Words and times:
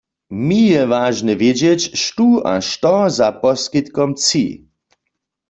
Mi 0.45 0.57
je 0.71 0.81
wažne 0.93 1.33
wědźeć, 1.41 1.81
štó 2.03 2.27
a 2.51 2.53
što 2.69 2.95
za 3.17 3.27
poskitkom 3.41 4.09
tči. 4.23 4.45